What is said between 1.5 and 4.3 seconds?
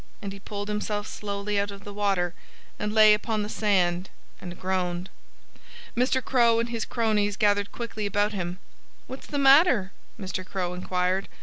out of the water, and lay upon the sand